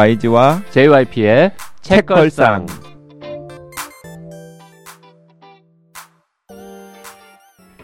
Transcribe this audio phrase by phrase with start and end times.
[0.00, 1.52] YG와 JYP의
[1.82, 2.64] 책걸상.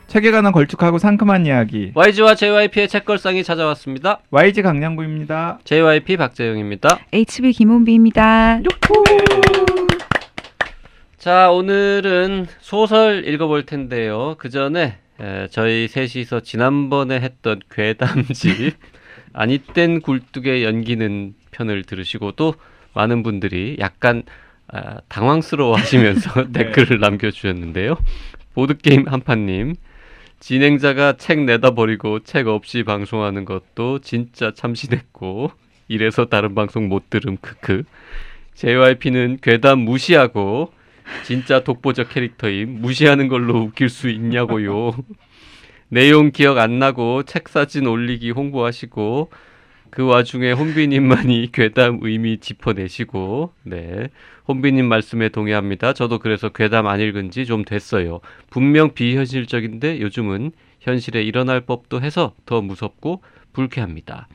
[0.06, 4.20] 책에 관한 걸쭉하고 상큼한 이야기 YG와 JYP의 책걸상이 찾아왔습니다.
[4.30, 5.58] YG 강량구입니다.
[5.64, 7.00] JYP 박재영입니다.
[7.12, 8.60] HB 김원비입니다.
[11.18, 14.36] 자, 오늘은 소설 읽어볼 텐데요.
[14.38, 14.96] 그 전에
[15.50, 18.74] 저희 셋이서 지난번에 했던 괴담집
[19.34, 22.54] 아니땐 굴뚝에 연기는 편을 들으시고 또
[22.94, 24.22] 많은 분들이 약간
[24.68, 26.52] 아, 당황스러워하시면서 네.
[26.64, 27.96] 댓글을 남겨주셨는데요.
[28.54, 29.74] 보드게임 한판님
[30.40, 35.50] 진행자가 책 내다 버리고 책 없이 방송하는 것도 진짜 참신했고
[35.88, 37.84] 이래서 다른 방송 못 들음 크크
[38.54, 40.72] JYP는 괴담 무시하고
[41.24, 44.92] 진짜 독보적 캐릭터임 무시하는 걸로 웃길 수 있냐고요
[45.88, 49.30] 내용 기억 안 나고 책 사진 올리기 홍보하시고
[49.96, 54.10] 그 와중에 혼비님만이 괴담 의미 짚어내시고 네
[54.46, 55.94] 혼비님 말씀에 동의합니다.
[55.94, 58.20] 저도 그래서 괴담 안 읽은 지 좀 됐어요.
[58.50, 63.22] 분명 비현실적인데 요즘은 현실에 일어날 법도 해서 더 무섭고
[63.54, 64.28] 불쾌합니다.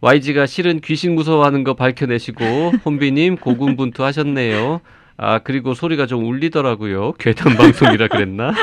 [0.00, 2.44] YG가 실은 귀신 무서워하는 거 밝혀내시고
[2.84, 4.80] 혼비님 고군분투 하셨네요.
[5.16, 7.12] 아 그리고 소리가 좀 울리더라고요.
[7.12, 8.54] 괴담 방송이라 그랬나?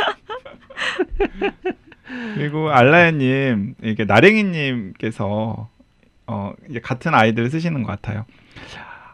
[2.36, 5.70] 그리고 알라야님 이게 나랭이님께서
[6.28, 8.26] 어, 이제 같은 아이들을 쓰시는 것 같아요.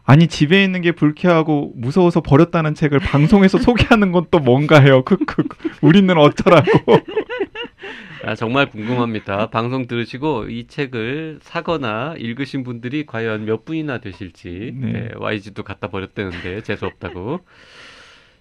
[0.05, 5.03] 아니 집에 있는 게 불쾌하고 무서워서 버렸다는 책을 방송에서 소개하는 건 또 뭔가요?
[5.03, 5.43] 크크
[5.81, 6.67] 우리는 어쩌라고?
[8.25, 9.49] 아, 정말 궁금합니다.
[9.49, 14.91] 방송 들으시고 이 책을 사거나 읽으신 분들이 과연 몇 분이나 되실지 네.
[14.91, 17.41] 네, YG도 갖다 버렸다는데 재수 없다고.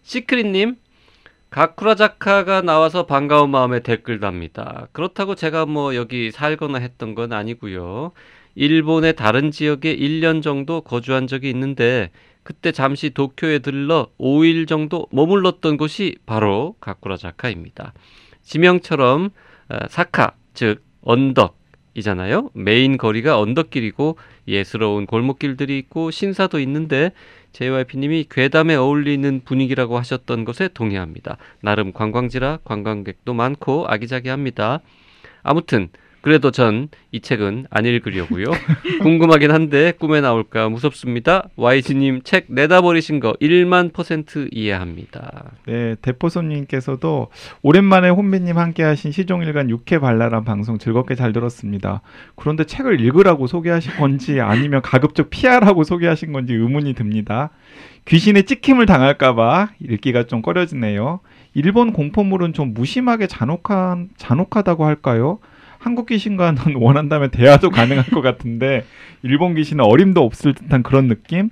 [0.02, 0.76] 시크릿님
[1.50, 4.86] 가구라자카가 나와서 반가운 마음에 댓글 답니다.
[4.92, 8.12] 그렇다고 제가 뭐 여기 살거나 했던 건 아니고요.
[8.54, 12.10] 일본의 다른 지역에 1년 정도 거주한 적이 있는데
[12.42, 17.92] 그때 잠시 도쿄에 들러 5일 정도 머물렀던 곳이 바로 가구라자카입니다.
[18.42, 19.30] 지명처럼
[19.68, 22.50] 어, 사카 즉 언덕이잖아요.
[22.54, 24.18] 메인 거리가 언덕길이고
[24.48, 27.12] 예스러운 골목길들이 있고 신사도 있는데
[27.52, 31.36] JYP님이 괴담에 어울리는 분위기라고 하셨던 것에 동의합니다.
[31.60, 34.80] 나름 관광지라 관광객도 많고 아기자기합니다.
[35.42, 35.90] 아무튼
[36.22, 38.46] 그래도 전 이 책은 안 읽으려고요.
[39.02, 41.50] 궁금하긴 한데 꿈에 나올까 무섭습니다.
[41.56, 45.50] YG님 책 내다 버리신 거 1만 퍼센트 이해합니다.
[45.66, 47.28] 네, 대포손님께서도
[47.60, 52.00] 오랜만에 혼비님 함께하신 시종일관 6회 발랄한 방송 즐겁게 잘 들었습니다.
[52.34, 57.50] 그런데 책을 읽으라고 소개하신 건지 아니면 가급적 피하라고 소개하신 건지 의문이 듭니다.
[58.06, 61.20] 귀신의 찍힘을 당할까봐 읽기가 좀 꺼려지네요.
[61.52, 65.38] 일본 공포물은 좀 무심하게 잔혹한 잔혹하다고 할까요?
[65.82, 68.84] 한국 귀신과는 원한다면 대화도 가능할 것 같은데
[69.22, 71.50] 일본 귀신은 어림도 없을 듯한 그런 느낌?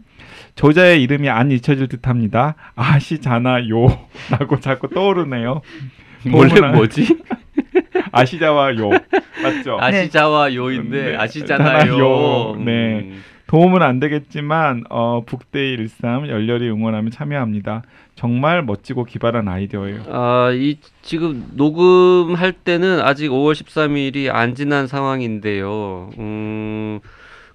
[0.54, 2.54] 저자의 이름이 안 잊혀질 듯합니다.
[2.76, 5.62] 아시잖아요라고 자꾸 떠오르네요.
[6.32, 7.18] 원래 뭐지?
[8.12, 8.90] 아시자와 요
[9.42, 9.78] 맞죠?
[9.80, 11.16] 아시자와 요인데 네.
[11.16, 12.56] 아시잖아요.
[12.64, 13.12] 네.
[13.50, 13.56] 음.
[13.56, 17.82] 도움은 안 되겠지만 어, 북대일 일삼 열렬히 응원하며 참여합니다.
[18.14, 20.04] 정말 멋지고 기발한 아이디어예요.
[20.08, 26.10] 아, 이 지금 녹음할 때는 아직 5월 13일이 안 지난 상황인데요.
[26.18, 27.00] 음.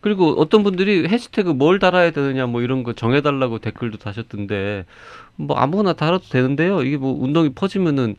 [0.02, 4.86] 그리고 어떤 분들이 해시태그 뭘 달아야 되느냐 뭐 이런 거 정해달라고 댓글도 다셨던데
[5.36, 6.84] 뭐 아무거나 달아도 되는데요.
[6.84, 8.16] 이게 뭐 운동이 퍼지면은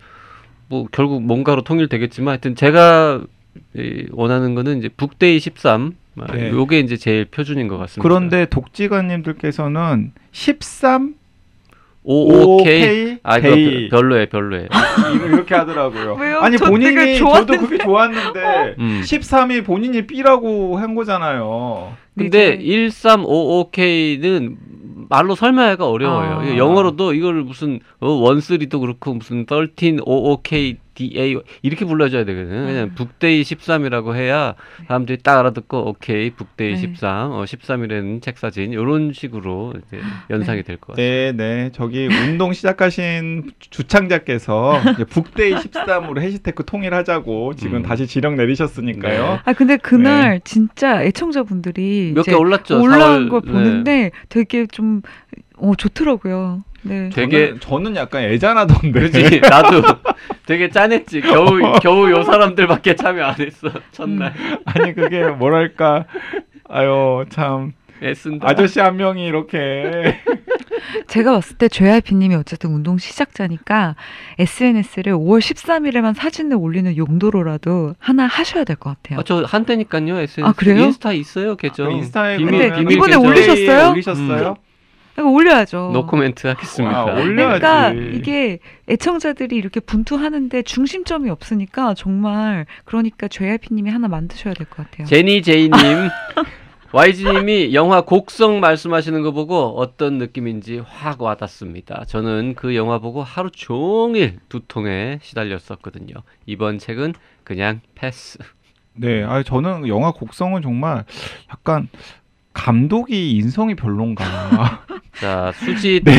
[0.68, 3.22] 뭐 결국 뭔가로 통일되겠지만 하여튼 제가
[4.10, 5.94] 원하는 거는 이제 북데이 13
[6.32, 6.50] 네.
[6.50, 8.02] 요게 이제 제일 표준인 것 같습니다.
[8.02, 11.14] 그런데 독지관님들께서는 13
[12.08, 14.68] OOK 아 이거 별로예 별로예
[15.26, 16.14] 이렇게 하더라고요.
[16.14, 16.38] 왜요?
[16.38, 19.02] 아니 본인이 저도 그게 좋았는데 음.
[19.04, 21.94] 13이 본인이 B라고 한 거잖아요.
[22.16, 24.56] 근데 1355K는
[25.08, 26.40] 말로 설명하기가 어려워요.
[26.40, 26.56] 아.
[26.56, 32.54] 영어로도 이걸 무슨 어, 원쓰리도 그렇고 무슨 1355K DA 이렇게 불러줘야 되거든요.
[32.66, 32.94] 왜냐면 음.
[32.96, 34.54] 북데이 13이라고 해야
[34.88, 36.76] 사람들이 딱 알아듣고 오케이 북데이 네.
[36.80, 40.00] 13, 어, 13일에는 책 사진 이런 식으로 이제
[40.30, 41.06] 연상이 될 것 같아요.
[41.06, 41.70] 네, 네.
[41.72, 47.82] 저기 운동 시작하신 주창자께서 북데이 13으로 해시태그 통일하자고 지금 음.
[47.82, 49.22] 다시 지령 내리셨으니까요.
[49.34, 49.40] 네.
[49.44, 50.40] 아 근데 그날 네.
[50.44, 52.80] 진짜 애청자분들이 몇 개 올랐죠.
[52.82, 55.02] 올라온 4월, 걸 보는데 되게 좀
[55.58, 56.64] 어, 좋더라고요.
[56.88, 57.08] 네.
[57.10, 58.92] 되게 저는, 저는 약간 애잔하던데.
[58.92, 59.40] 그렇지.
[59.48, 59.82] 나도
[60.46, 61.20] 되게 짠했지.
[61.20, 63.68] 겨우 겨우 요 사람들밖에 참여 안 했어.
[63.92, 64.32] 첫날.
[64.36, 66.04] 음, 아니 그게 뭐랄까.
[66.68, 67.72] 아유 참
[68.02, 68.48] 애쓴다.
[68.48, 70.18] 아저씨 한 명이 이렇게
[71.08, 73.96] 제가 봤을 때 JYP님이 어쨌든 운동 시작자니까
[74.38, 79.20] SNS를 5월 13일에만 사진을 올리는 용도로라도 하나 하셔야 될 것 같아요.
[79.20, 80.18] 아, 저 한때니까요.
[80.20, 80.84] SNS 아, 그래요?
[80.84, 81.88] 인스타 있어요 계정.
[81.88, 83.24] 그 인스타에 비밀, 근데 비밀 이번에 계정.
[83.26, 83.90] 올리셨어요?
[83.92, 84.38] 올리셨어요?
[84.38, 84.56] 이거
[85.24, 85.90] 올려야죠.
[85.92, 86.98] 노코멘트 하겠습니다.
[86.98, 87.60] 아, 올려야지.
[87.60, 88.58] 그러니까 이게
[88.88, 95.06] 애청자들이 이렇게 분투하는데 중심점이 없으니까 정말 그러니까 JYP님이 하나 만드셔야 될 것 같아요.
[95.06, 95.70] 제니 제이님,
[96.92, 102.04] YG님이 영화 곡성 말씀하시는 거 보고 어떤 느낌인지 확 와닿습니다.
[102.06, 106.14] 저는 그 영화 보고 하루 종일 두통에 시달렸었거든요.
[106.46, 107.14] 이번 책은
[107.44, 108.38] 그냥 패스.
[108.94, 111.04] 네, 아 저는 영화 곡성은 정말
[111.50, 111.88] 약간
[112.60, 114.24] 감독이 인성이 별론가.
[115.20, 116.12] 자 수지 네.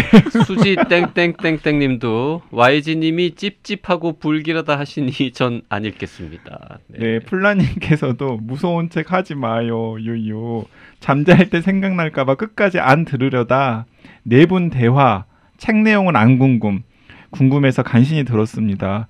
[0.46, 6.80] 수지 땡땡땡땡님도 YG님이 찝찝하고 불길하다 하시니 전 안 읽겠습니다.
[6.88, 10.66] 네, 플라님께서도 무서운 책 하지 마요, 유유.
[11.00, 13.86] 잠잘 때 생각날까봐 끝까지 안 들으려다
[14.24, 15.26] 네 분 대화,
[15.58, 16.84] 책 내용은 안 궁금,
[17.32, 19.08] 궁금해서 간신히 들었습니다.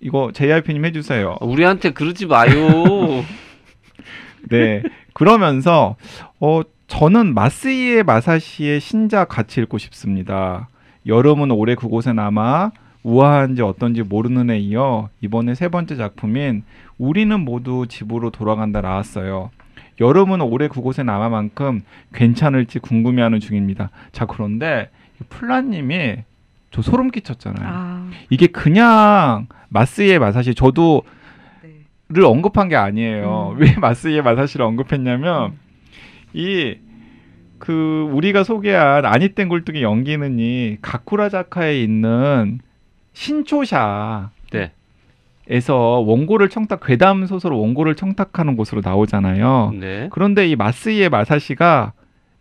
[0.00, 1.38] 이거 JRP님 해주세요.
[1.40, 2.52] 우리한테 그러지 마요.
[4.50, 4.82] 네,
[5.14, 5.96] 그러면서
[6.40, 10.68] 어 저는 마스이의 마사시의 신작 같이 읽고 싶습니다.
[11.06, 12.72] 여름은 올해 그곳에 남아
[13.02, 16.64] 우아한지 어떤지 모르는 애 이어 이번에 세 번째 작품인
[16.98, 19.50] 우리는 모두 집으로 돌아간다 나왔어요.
[20.00, 21.82] 여름은 올해 그곳에 남아만큼
[22.12, 23.90] 괜찮을지 궁금해하는 중입니다.
[24.12, 24.90] 자 그런데
[25.20, 26.16] 이 플라님이
[26.70, 27.68] 저 소름 끼쳤잖아요.
[27.70, 31.23] 아, 이게 그냥 마스이의 마사시 저도 네.
[32.14, 33.54] 를 언급한 게 아니에요.
[33.56, 33.60] 음.
[33.60, 35.54] 왜 마스이의 마사시를 언급했냐면
[36.32, 42.60] 이그 우리가 소개한 아니땐 굴뚝의 연기는 이 가쿠라자카에 있는
[43.14, 44.70] 신초샤 네.
[45.50, 49.74] 에서 원고를 청탁 괴담 소설 원고를 청탁하는 곳으로 나오잖아요.
[49.78, 50.08] 네.
[50.12, 51.92] 그런데 이 마스이의 마사시가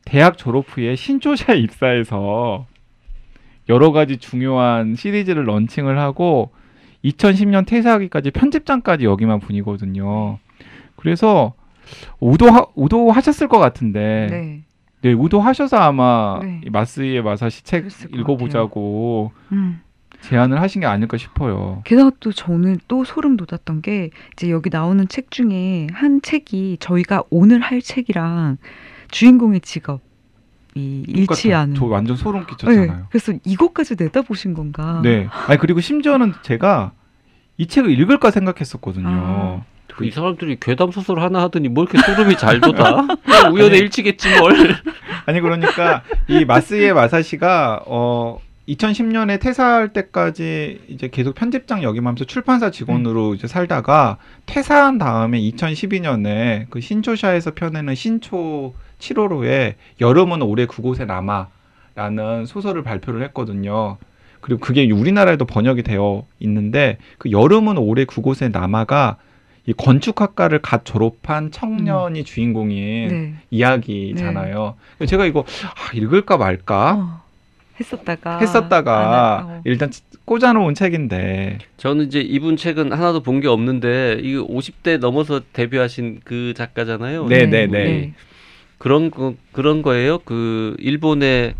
[0.05, 2.67] 대학 졸업 후에 신초샤에 입사해서
[3.69, 6.51] 여러 가지 중요한 시리즈를 런칭을 하고
[7.03, 10.39] 2010년 퇴사하기까지 편집장까지 역임한 분이거든요.
[10.95, 11.53] 그래서
[12.19, 14.63] 우도 우도하셨을 것 같은데 네.
[15.01, 16.61] 네, 우도하셔서 아마 네.
[16.65, 19.81] 이 마스이의 마사시 책 읽어보자고 음.
[20.21, 21.81] 제안을 하신 게 아닐까 싶어요.
[21.83, 27.23] 게다가 또 저는 또 소름 돋았던 게 이제 여기 나오는 책 중에 한 책이 저희가
[27.29, 28.57] 오늘 할 책이랑
[29.11, 30.01] 주인공의 직업
[30.75, 31.75] 이 일치하는.
[31.75, 32.85] 저 완전 소름 끼쳤잖아요.
[32.85, 35.01] 네, 그래서 이것까지 내다보신 건가?
[35.03, 35.27] 네.
[35.47, 36.91] 아니 그리고 심지어는 제가
[37.57, 39.07] 이 책을 읽을까 생각했었거든요.
[39.07, 39.61] 아.
[40.01, 43.05] 이 사람들이 괴담 소설 하나 하더니 뭐 이렇게 소름이 잘 돋아?
[43.05, 44.75] 그냥 우연의 일치겠지 뭘.
[45.27, 53.35] 아니 그러니까 이 마스이의 마사시가 어 2010년에 퇴사할 때까지 이제 계속 편집장 역임하면서 출판사 직원으로
[53.35, 62.83] 이제 살다가 퇴사한 다음에 2012년에 그 신초샤에서 펴내는 신초 7호로의 여름은 올해 그곳에 남아라는 소설을
[62.83, 63.97] 발표를 했거든요.
[64.41, 69.17] 그리고 그게 우리나라에도 번역이 되어 있는데 그 여름은 올해 그곳에 남아가
[69.65, 73.33] 이 건축학과를 갓 졸업한 청년이 주인공인 네.
[73.51, 74.75] 이야기잖아요.
[74.97, 77.21] 그래서 제가 이거 아, 읽을까 말까 어,
[77.79, 79.13] 했었다가 했었다가 안
[79.49, 79.61] 하- 어.
[79.63, 79.89] 일단
[80.25, 86.53] 꽂아놓은 책인데 저는 이제 이분 책은 하나도 본 게 없는데 이거 50대 넘어서 데뷔하신 그
[86.57, 87.27] 작가잖아요.
[87.27, 88.13] 네, 네, 네, 네.
[88.83, 88.89] 네.
[88.89, 90.19] 그런 거 그런 거예요.
[90.19, 91.55] 그 일본의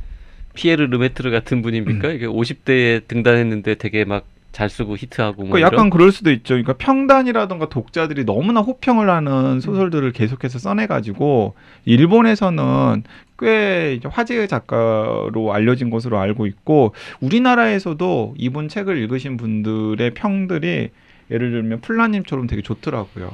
[0.53, 2.09] 피에르 르메트르 같은 분입니까?
[2.11, 5.89] 이게 50대에 등단했는데 되게 막 잘 쓰고 히트하고 뭐그 약간?
[5.89, 6.53] 그럴 수도 있죠.
[6.53, 11.55] 그러니까 평단이라던가 독자들이 너무나 호평을 하는 소설들을 계속해서 써내가지고
[11.85, 13.03] 일본에서는
[13.39, 20.91] 꽤 화제의 작가로 알려진 것으로 알고 있고 우리나라에서도 이분 책을 읽으신 분들의 평들이
[21.31, 23.33] 예를 들면 플라님처럼 되게 좋더라고요.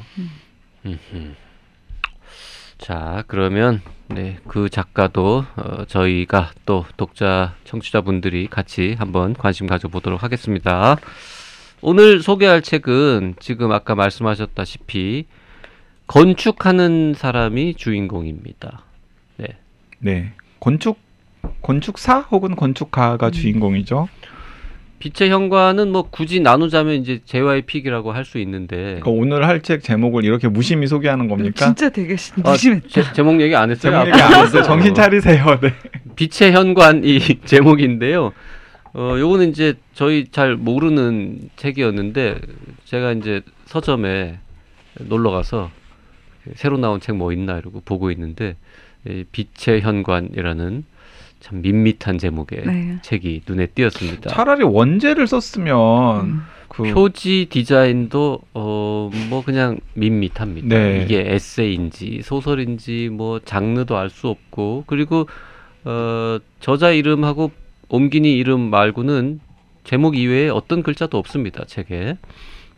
[0.85, 1.33] 음흠.
[2.79, 10.95] 자, 그러면 네, 그 작가도 어, 저희가 또 독자 청취자분들이 같이 한번 관심 가져보도록 하겠습니다.
[11.81, 15.27] 오늘 소개할 책은 지금 아까 말씀하셨다시피
[16.07, 18.83] 건축하는 사람이 주인공입니다.
[19.99, 20.97] 네, 건축
[21.61, 23.31] 건축사 혹은 건축가가 음.
[23.31, 24.07] 주인공이죠.
[24.99, 30.25] 빛의 현관은 뭐 굳이 나누자면 이제 JYP이라고 할 수 있는데 그러니까 오늘 할 책 제목을
[30.25, 31.65] 이렇게 무심히 소개하는 겁니까?
[31.65, 32.87] 진짜 되게 시- 아, 무심했다.
[32.89, 33.91] 제, 제목 얘기 안 했어요?
[33.93, 34.63] 제목 얘기 안 했어요.
[34.63, 35.59] 정신 차리세요.
[35.61, 35.73] 네.
[36.15, 38.33] 빛의 현관이 제목인데요.
[38.93, 42.39] 어, 요거는 이제 저희 잘 모르는 책이었는데
[42.85, 44.39] 제가 이제 서점에
[44.99, 45.69] 놀러 가서
[46.55, 48.55] 새로 나온 책 뭐 있나 이러고 보고 있는데
[49.07, 50.83] 이 빛의 현관이라는
[51.39, 52.97] 참 밋밋한 제목의 네.
[53.01, 54.29] 책이 눈에 띄었습니다.
[54.29, 56.41] 차라리 원제를 썼으면 음.
[56.67, 60.67] 그 표지 디자인도 어 뭐 그냥 밋밋합니다.
[60.67, 61.03] 네.
[61.03, 65.27] 이게 에세이인지 소설인지 뭐 장르도 알 수 없고 그리고
[65.83, 67.51] 어 저자 이름하고
[67.89, 69.39] 옴기니 이름 말고는
[69.83, 72.17] 제목 이외에 어떤 글자도 없습니다 책에.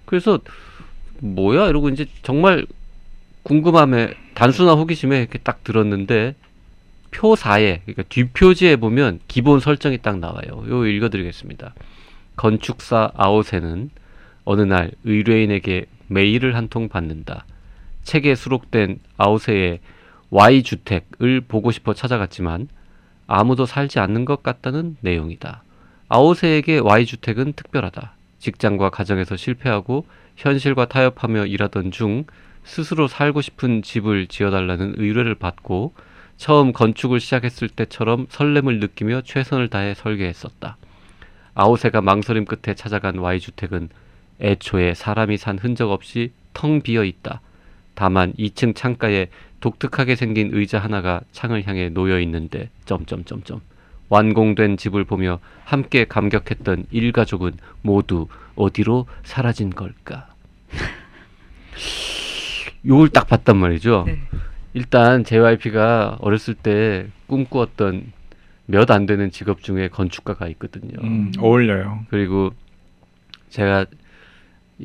[0.05, 0.39] 그래서
[1.19, 2.65] 뭐야 이러고 이제 정말
[3.43, 6.35] 궁금함에 단순한 호기심에 이렇게 딱 들었는데
[7.11, 10.63] 표사에 그러니까 뒷표지에 보면 기본 설정이 딱 나와요.
[10.69, 11.73] 요 읽어드리겠습니다.
[12.35, 13.89] 건축사 아오세는
[14.45, 17.45] 어느 날 의뢰인에게 메일을 한 통 받는다.
[18.03, 19.79] 책에 수록된 아오세의
[20.29, 22.67] Y 주택을 보고 싶어 찾아갔지만
[23.27, 25.63] 아무도 살지 않는 것 같다는 내용이다.
[26.09, 28.15] 아오세에게 Y 주택은 특별하다.
[28.39, 32.25] 직장과 가정에서 실패하고 현실과 타협하며 일하던 중
[32.63, 35.93] 스스로 살고 싶은 집을 지어달라는 의뢰를 받고
[36.41, 40.75] 처음 건축을 시작했을 때처럼 설렘을 느끼며 최선을 다해 설계했었다.
[41.53, 43.89] 아오세가 망설임 끝에 찾아간 Y주택은
[44.39, 47.41] 애초에 사람이 산 흔적 없이 텅 비어 있다.
[47.93, 49.27] 다만 2층 창가에
[49.60, 53.62] 독특하게 생긴 의자 하나가 창을 향해 놓여 있는데 점점점점
[54.10, 57.51] 완공된 집을 보며 함께 감격했던 일가족은
[57.83, 60.33] 모두 어디로 사라진 걸까?
[62.83, 64.05] 요걸 딱 봤단 말이죠.
[64.07, 64.17] 네.
[64.73, 68.11] 일단 JYP가 어렸을 때 꿈꾸었던
[68.67, 70.93] 몇 안 되는 직업 중에 건축가가 있거든요.
[71.03, 72.05] 음, 어울려요.
[72.09, 72.51] 그리고
[73.49, 73.85] 제가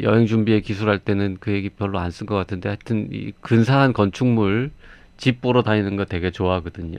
[0.03, 4.71] 여행 준비에 기술할 때는 그 얘기 별로 안 쓴 것 같은데 하여튼 이 근사한 건축물
[5.17, 6.99] 집 보러 다니는 거 되게 좋아하거든요.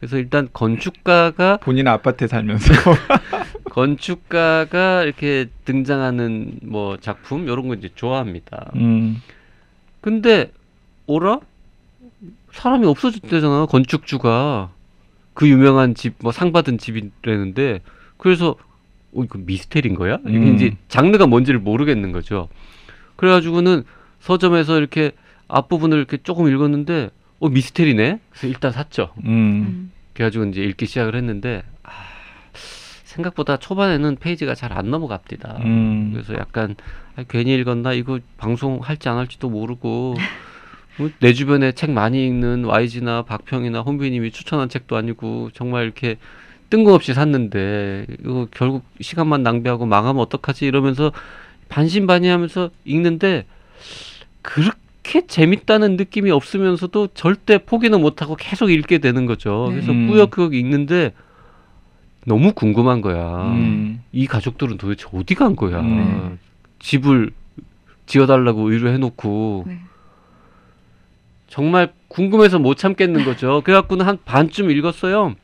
[0.00, 2.72] 그래서 일단 건축가가 본인 아파트에 살면서
[3.70, 8.72] 건축가가 이렇게 등장하는 뭐 작품 이런 거 이제 좋아합니다.
[8.74, 9.22] 음,
[10.00, 10.50] 근데
[11.06, 11.40] 오라
[12.56, 14.70] 사람이 없어졌대잖아 건축주가
[15.34, 17.80] 그 유명한 집 뭐 상 받은 집이라는데
[18.16, 18.56] 그래서
[19.14, 20.18] 어 이거 미스테리인 거야?
[20.26, 20.54] 이게 음.
[20.54, 22.48] 이제 장르가 뭔지를 모르겠는 거죠.
[23.16, 23.84] 그래가지고는
[24.20, 25.12] 서점에서 이렇게
[25.48, 27.10] 앞부분을 이렇게 조금 읽었는데
[27.40, 28.20] 어 미스테리네.
[28.30, 29.12] 그래서 일단 샀죠.
[29.24, 29.92] 음, 음.
[30.14, 31.90] 그래가지고 이제 읽기 시작을 했는데 아,
[33.04, 35.58] 생각보다 초반에는 페이지가 잘 안 넘어갑니다.
[35.64, 36.10] 음.
[36.12, 36.74] 그래서 약간
[37.16, 40.14] 아, 괜히 읽었나 이거 방송 할지 안 할지도 모르고 뭐
[41.20, 46.16] 내 주변에 책 많이 읽는 YG나 박평이나 홍비님이 추천한 책도 아니고 정말 이렇게
[46.70, 51.12] 뜬금없이 샀는데 이거 결국 시간만 낭비하고 망하면 어떡하지 이러면서
[51.68, 53.44] 반신반의하면서 읽는데
[54.42, 59.66] 그렇게 재밌다는 느낌이 없으면서도 절대 포기는 못하고 계속 읽게 되는 거죠.
[59.70, 60.08] 그래서 음.
[60.08, 61.12] 꾸역꾸역 읽는데
[62.24, 63.52] 너무 궁금한 거야.
[63.52, 64.02] 음.
[64.12, 65.80] 이 가족들은 도대체 어디 간 거야?
[65.80, 66.38] 음.
[66.80, 67.30] 집을
[68.06, 69.80] 지어달라고 의뢰해놓고 네.
[71.48, 73.60] 정말 궁금해서 못 참겠는 거죠.
[73.64, 75.34] 그래갖고는 한 반쯤 읽었어요.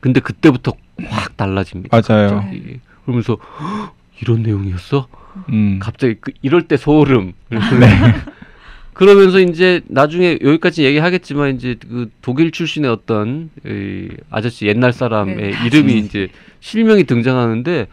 [0.00, 0.72] 근데 그때부터
[1.06, 1.96] 확 달라집니다.
[1.96, 2.36] 맞아요.
[2.36, 2.80] 갑자기.
[3.04, 5.08] 그러면서 "헉, 이런 내용이었어?
[5.50, 5.78] 음.
[5.80, 7.32] 갑자기 그 이럴 때 소름.
[8.92, 15.42] 그러면서 이제 나중에 여기까지 얘기하겠지만 이제 그 독일 출신의 어떤 이 아저씨 옛날 사람의 네,
[15.66, 15.98] 이름이 아저씨.
[15.98, 17.86] 이제 실명이 등장하는데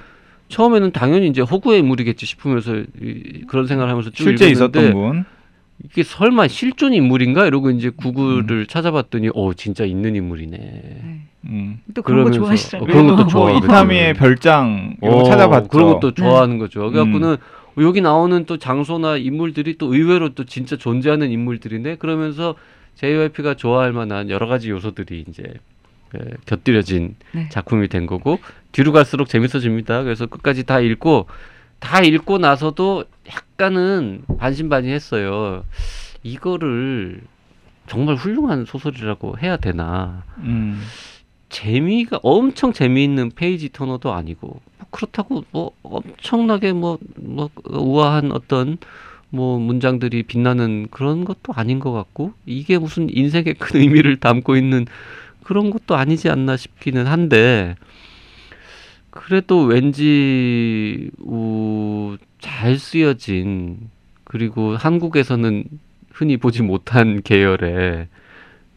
[0.49, 5.25] 처음에는 당연히 이제 허구의 인물이겠지 싶으면서 이, 그런 생각을 하면서 쭉 실제 읽었는데 있었던 분.
[5.83, 10.57] 이게 설마 실존 인물인가 이러고 이제 구글을 찾아봤더니 어 진짜 있는 인물이네.
[10.57, 11.21] 네.
[11.45, 11.79] 음.
[11.93, 12.83] 또 그런 거 그러면서- 좋아하시잖아요.
[12.83, 13.65] 어, 그런 것도 뭐 좋아하거든요.
[13.65, 15.67] 이타미의 별장 이런 거 어, 찾아봤죠.
[15.69, 16.21] 그런 것도 네.
[16.21, 16.89] 좋아하는 거죠.
[16.89, 17.37] 그래갖고는
[17.77, 17.83] 음.
[17.83, 21.95] 여기 나오는 또 장소나 인물들이 또 의외로 또 진짜 존재하는 인물들이네.
[21.97, 22.55] 그러면서
[22.95, 25.43] JYP가 좋아할 만한 여러 가지 요소들이 이제
[26.15, 27.49] 에, 곁들여진 네.
[27.49, 28.39] 작품이 된 거고
[28.71, 30.03] 뒤로 갈수록 재밌어집니다.
[30.03, 31.27] 그래서 끝까지 다 읽고
[31.79, 35.63] 다 읽고 나서도 약간은 반신반의했어요.
[36.23, 37.21] 이거를
[37.87, 40.23] 정말 훌륭한 소설이라고 해야 되나?
[40.39, 40.81] 음.
[41.49, 48.77] 재미가 엄청 재미있는 페이지 터너도 아니고 뭐 그렇다고 뭐 엄청나게 뭐, 뭐 우아한 어떤
[49.29, 54.85] 뭐 문장들이 빛나는 그런 것도 아닌 것 같고 이게 무슨 인생의 큰 의미를 담고 있는
[55.43, 57.75] 그런 것도 아니지 않나 싶기는 한데
[59.15, 63.89] 그래도 왠지 우, 잘 쓰여진
[64.25, 65.63] 그리고 한국에서는
[66.11, 68.07] 흔히 보지 못한 계열의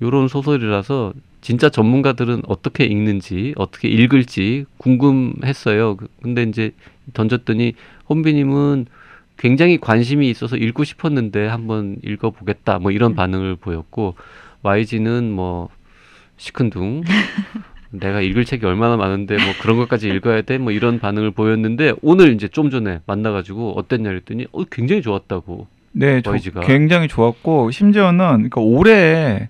[0.00, 5.97] 요런 소설이라서 진짜 전문가들은 어떻게 읽는지 어떻게 읽을지 궁금했어요.
[5.97, 6.71] 그- 근데 이제
[7.14, 7.75] 던졌더니
[8.09, 8.87] 혼비님은
[9.38, 13.16] 굉장히 관심이 있어서 읽고 싶었는데 한번 읽어보겠다 뭐 이런 음.
[13.16, 14.14] 반응을 보였고
[14.62, 15.68] YG는 뭐
[16.37, 17.02] 시큰둥
[17.90, 22.35] 내가 읽을 책이 얼마나 많은데 뭐 그런 것까지 읽어야 돼 뭐 이런 반응을 보였는데 오늘
[22.35, 26.61] 이제 좀 전에 만나가지고 어땠냐 그랬더니 어 굉장히 좋았다고 네, 저- YG 가.
[26.61, 28.18] 굉장히 좋았고 심지어는
[28.50, 29.49] 그러니까 올해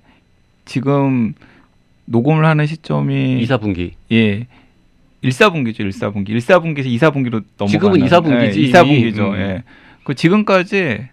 [0.65, 1.35] 지금
[2.05, 4.47] 녹음을 하는 시점이 이사 분기 예
[5.25, 6.29] 1사분기죠, 1사분기.
[6.29, 9.17] 1사분기에서 2사분기로 넘어가는 지금은 2사분기지, 예, 2사분기죠.
[9.19, 9.21] 이미.
[9.21, 9.35] 음.
[9.41, 9.63] 예.
[10.05, 11.09] 그 지금까지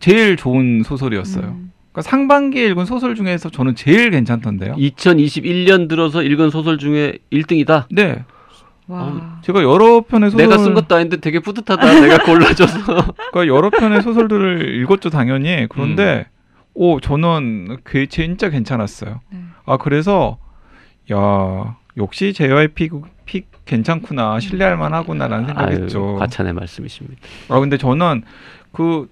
[0.00, 1.44] 제일 좋은 소설이었어요.
[1.46, 1.72] 음.
[1.92, 4.74] 그러니까 상반기에 읽은 소설 중에서 저는 제일 괜찮던데요.
[4.76, 7.84] 2021년 들어서 읽은 소설 중에 1등이다.
[7.90, 8.24] 네.
[8.88, 9.38] 와.
[9.42, 12.00] 제가 여러 편의 소설 내가 쓴 것도 아닌데 되게 뿌듯하다.
[12.00, 12.82] 내가 골라줘서.
[13.32, 15.66] 그러니까 여러 편의 소설들을 읽었죠, 당연히.
[15.68, 16.26] 그런데
[16.74, 19.20] 오, 저는 그 진짜 괜찮았어요.
[19.30, 19.38] 네.
[19.66, 20.38] 아, 그래서
[21.12, 22.90] 야, 역시 JYP
[23.26, 24.40] 픽 괜찮구나.
[24.40, 26.16] 신뢰할 만하구나라는 생각했죠.
[26.16, 27.20] 과찬의 말씀이십니다.
[27.48, 28.22] 아 근데 저는
[28.72, 29.08] 그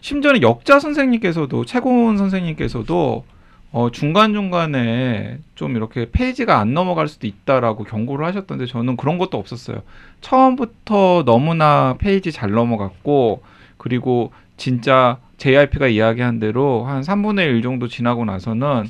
[0.00, 3.24] 심지어는 역자 선생님께서도 최고원 선생님께서도
[3.72, 9.38] 어 중간 중간에 좀 이렇게 페이지가 안 넘어갈 수도 있다라고 경고를 하셨던데 저는 그런 것도
[9.38, 9.82] 없었어요.
[10.20, 13.42] 처음부터 너무나 페이지 잘 넘어갔고
[13.76, 18.88] 그리고 진짜 JRP가 이야기한 대로 한 3분의 1 정도 지나고 나서는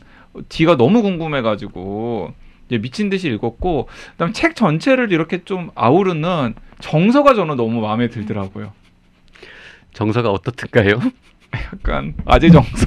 [0.49, 2.33] 뒤가 너무 궁금해가지고
[2.81, 8.73] 미친 듯이 읽었고 그다음 책 전체를 이렇게 좀 아우르는 정서가 저는 너무 마음에 들더라고요.
[9.97, 11.01] 정서가 어떻든가요?
[11.73, 12.87] 약간 아재 정서.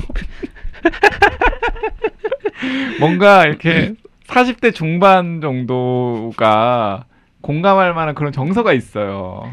[3.00, 3.96] 뭔가 이렇게
[4.28, 7.06] 40대 중반 정도가
[7.42, 9.52] 공감할 만한 그런 정서가 있어요.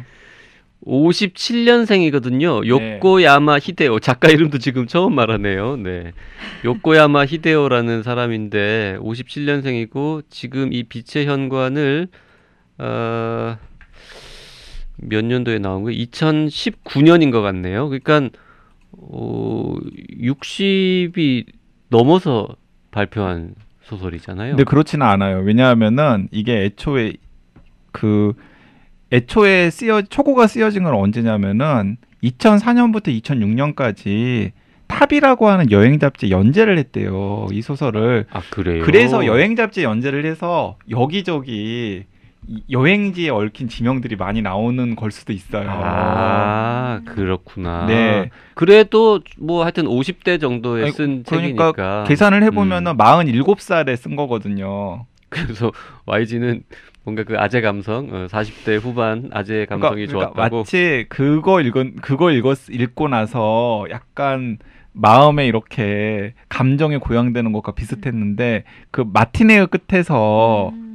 [0.86, 2.60] 57년생이거든요.
[2.60, 2.68] 네.
[2.68, 5.76] 요코야마 히데오 작가 이름도 지금 처음 말하네요.
[5.76, 6.12] 네.
[6.62, 12.08] 요코야마 히데오라는 사람인데 57년생이고 지금 이 빛의 현관을
[12.78, 13.56] 어,
[14.96, 15.98] 몇 년도에 나온 거예요?
[16.04, 17.88] 2019년인 것 같네요.
[17.88, 18.30] 그러니까
[18.92, 19.74] 어,
[20.20, 21.44] 60이
[21.88, 22.48] 넘어서
[22.90, 24.52] 발표한 소설이잖아요.
[24.52, 25.38] 근데 그렇지는 않아요.
[25.38, 27.14] 왜냐하면은 이게 애초에
[27.92, 28.34] 그
[29.12, 34.52] 애초에 쓰여 초고가 쓰여진 건 언제냐면은 2004년부터 2006년까지
[34.88, 37.46] 탑이라고 하는 여행 잡지 연재를 했대요.
[37.52, 38.26] 이 소설을.
[38.30, 38.82] 아 그래요.
[38.84, 42.04] 그래서 여행 잡지 연재를 해서 여기저기 이
[42.70, 45.68] 여행지에 얽힌 지명들이 많이 나오는 걸 수도 있어요.
[45.68, 47.86] 아 그렇구나.
[47.86, 48.30] 네.
[48.54, 52.96] 그래도 뭐 하여튼 50대 정도에 아니, 쓴 그러니까 책이니까 계산을 해보면은 음.
[52.96, 55.06] 47살에 쓴 거거든요.
[55.28, 55.72] 그래서
[56.06, 56.62] YG는
[57.04, 60.58] 뭔가 그 아재 감성, 어, 40대 후반 아재 그러니까, 감성이 그러니까 좋았다고.
[60.58, 64.58] 마치 그거 읽은 그거 읽었 읽고 나서 약간
[64.92, 70.85] 마음에 이렇게 감정이 고양되는 것과 비슷했는데 그 마티네의 끝에서 음.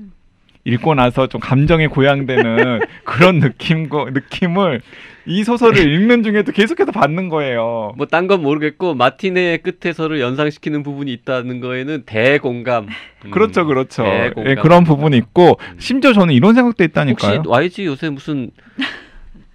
[0.63, 4.81] 읽고 나서 좀 감정이 고양되는 그런 느낌과 느낌을
[5.25, 7.93] 이 소설을 읽는 중에도 계속해서 받는 거예요.
[7.97, 12.87] 뭐 딴 건 모르겠고 마티네의 끝에서를 연상시키는 부분이 있다는 거에는 대공감.
[13.25, 13.31] 음.
[13.31, 14.03] 그렇죠, 그렇죠.
[14.03, 14.51] 대공감.
[14.51, 15.75] 예, 그런 부분이 있고 음.
[15.79, 17.43] 심지어 저는 이런 생각도 혹시 있다니까요.
[17.47, 18.51] YG 요새 무슨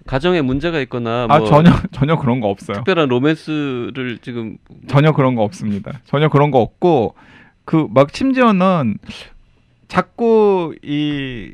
[0.05, 2.75] 가정에 문제가 있거나 아 뭐 전혀 전혀 그런 거 없어요.
[2.77, 5.99] 특별한 로맨스를 지금 전혀 그런 거 없습니다.
[6.05, 7.15] 전혀 그런 거 없고
[7.65, 8.97] 그 막 심지어는
[9.87, 11.53] 자꾸 이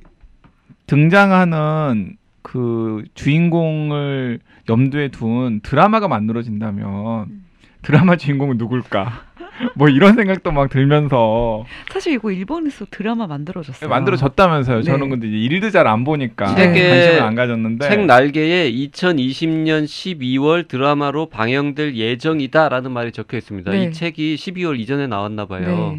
[0.88, 6.86] 등장하는 그 주인공을 염두에 둔 드라마가 만들어진다면
[7.30, 7.46] 음.
[7.82, 9.24] 드라마 주인공은 누굴까?
[9.76, 13.90] 뭐 이런 생각도 막 들면서 사실 이거 일본에서 드라마 만들어졌어요.
[13.90, 14.78] 만들어졌다면서요.
[14.78, 14.84] 네.
[14.84, 20.68] 저는 근데 이제 일도 잘 안 보니까 책에 관심을 안 가졌는데 책 날개에 2020년 12월
[20.68, 23.72] 드라마로 방영될 예정이다라는 말이 적혀 있습니다.
[23.72, 23.84] 네.
[23.84, 25.98] 이 책이 12월 이전에 나왔나 봐요.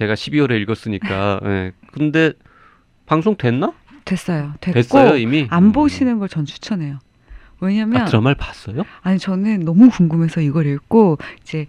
[0.00, 1.40] 네, 제가 12월에 읽었으니까.
[1.44, 1.72] 예.
[1.92, 2.32] 근데
[3.06, 3.72] 방송 됐나?
[4.04, 4.54] 됐어요.
[4.60, 5.46] 됐고 됐어요 이미.
[5.50, 5.72] 안 음.
[5.72, 6.98] 보시는 걸 전 추천해요.
[7.60, 8.84] 왜냐면 아, 드라마를 봤어요?
[9.02, 11.66] 아니 저는 너무 궁금해서 이걸 읽고 이제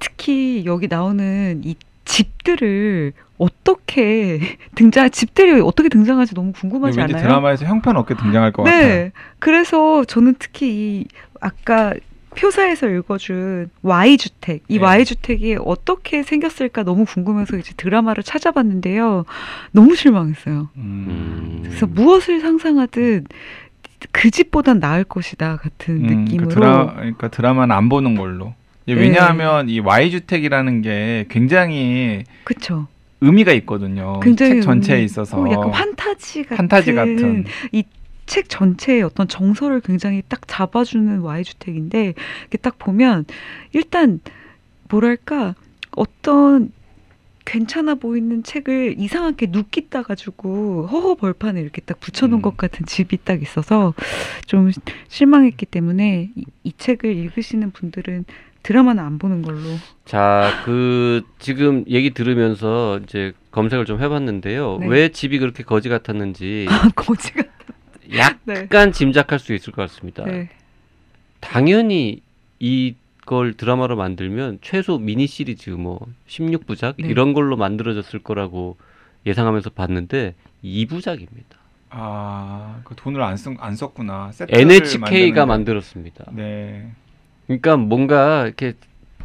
[0.00, 4.40] 특히 여기 나오는 이 집들을 어떻게
[4.74, 7.28] 등장 집들이 어떻게 등장하지 너무 궁금하지 왠지 않아요?
[7.28, 8.80] 드라마에서 형편없게 등장할 것 같아요.
[8.86, 9.12] 네.
[9.38, 11.06] 그래서 저는 특히 이
[11.40, 11.94] 아까
[12.36, 14.84] 표사에서 읽어준 Y 주택 이 네.
[14.84, 19.24] Y 주택이 어떻게 생겼을까 너무 궁금해서 이제 드라마를 찾아봤는데요.
[19.72, 20.68] 너무 실망했어요.
[20.76, 21.60] 음.
[21.64, 23.26] 그래서 무엇을 상상하든
[24.10, 28.54] 그 집보단 나을 것이다 같은 음, 느낌으로 그 드라, 그러니까 드라마는 안 보는 걸로.
[28.86, 28.94] 네.
[28.94, 32.88] 왜냐하면 이 Y 주택이라는 게 굉장히 그쵸.
[33.20, 34.18] 의미가 있거든요.
[34.20, 37.44] 굉장히 책 전체에 의미- 있어서 어, 약간 판타지 같은 판타지 같은.
[38.26, 43.24] 책 전체의 어떤 정서를 굉장히 딱 잡아주는 Y 주택인데 이렇게 딱 보면
[43.72, 44.20] 일단
[44.88, 45.54] 뭐랄까
[45.90, 46.72] 어떤
[47.44, 52.42] 괜찮아 보이는 책을 이상하게 눕기 따가지고 허허 벌판에 이렇게 딱 붙여놓은 음.
[52.42, 53.94] 것 같은 집이 딱 있어서
[54.46, 54.70] 좀
[55.08, 58.24] 실망했기 때문에 이, 이 책을 읽으시는 분들은
[58.62, 59.60] 드라마는 안 보는 걸로.
[60.04, 64.78] 자, 그 지금 얘기 들으면서 이제 검색을 좀 해봤는데요.
[64.80, 64.86] 네.
[64.86, 67.42] 왜 집이 그렇게 거지 같았는지 거지가.
[68.44, 68.90] 약간 네.
[68.90, 70.24] 짐작할 수 있을 것 같습니다.
[70.24, 70.48] 네.
[71.40, 72.22] 당연히
[72.58, 77.08] 이걸 드라마로 만들면 최소 미니 시리즈 뭐 16부작 네.
[77.08, 78.76] 이런 걸로 만들어졌을 거라고
[79.26, 81.62] 예상하면서 봤는데 2부작입니다.
[81.90, 84.30] 아, 그 돈을 안, 쓴, 안 썼구나.
[84.48, 86.24] NHK가 만들었습니다.
[86.32, 86.90] 네.
[87.46, 88.74] 그러니까 뭔가 이렇게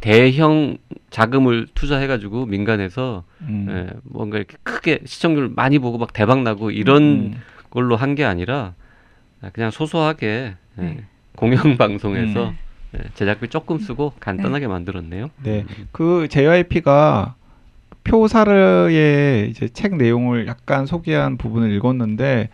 [0.00, 0.76] 대형
[1.10, 3.66] 자금을 투자해가지고 민간에서 음.
[3.70, 7.40] 예, 뭔가 이렇게 크게 시청률 많이 보고 막 대박 나고 이런 음.
[7.70, 8.74] 걸로 한 게 아니라
[9.52, 11.04] 그냥 소소하게 예, 네.
[11.36, 12.58] 공영 방송에서 음.
[12.96, 15.30] 예, 제작비 조금 쓰고 간단하게 만들었네요.
[15.42, 15.64] 네.
[15.92, 17.34] 그 JYP가
[18.04, 22.48] 표사르의 이제 책 내용을 약간 소개한 부분을 읽었는데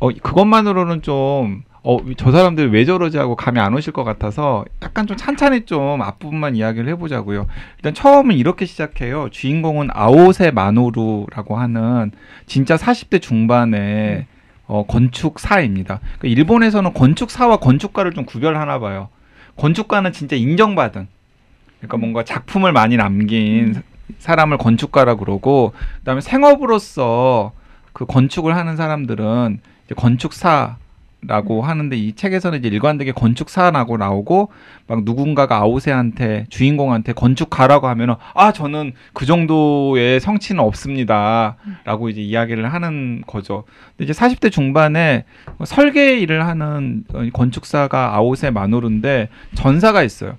[0.00, 5.06] 어 그것만으로는 좀 어, 저 사람들 왜 저러지 하고 감이 안 오실 것 같아서 약간
[5.06, 7.46] 좀 찬찬히 좀 앞부분만 이야기를 해보자고요.
[7.78, 9.28] 일단 처음은 이렇게 시작해요.
[9.30, 12.10] 주인공은 아오세 마노루라고 하는
[12.46, 14.26] 진짜 40대 중반의
[14.68, 15.98] 어, 건축사입니다.
[16.18, 19.08] 그 일본에서는 건축사와 건축가를 좀 구별하나 봐요.
[19.56, 21.08] 건축가는 진짜 인정받은
[21.78, 23.82] 그러니까 뭔가 작품을 많이 남긴 사-
[24.18, 27.52] 사람을 건축가라 그러고 그다음에 생업으로서
[27.92, 30.76] 그 건축을 하는 사람들은 이제 건축사
[31.20, 34.50] 라고 하는데 이 책에서는 이제 일관되게 건축사라고 나오고
[34.86, 43.22] 막 누군가가 아우세한테 주인공한테 건축가라고 하면은 아 저는 그 정도의 성취는 없습니다라고 이제 이야기를 하는
[43.26, 43.64] 거죠.
[43.96, 45.24] 근데 이제 40대 중반에
[45.64, 50.36] 설계 일을 하는 어, 건축사가 아오세 마노루인데 전사가 있어요.